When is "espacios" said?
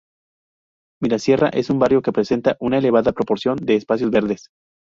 3.75-4.09